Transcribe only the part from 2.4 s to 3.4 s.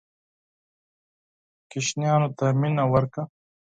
مینه ورکړه.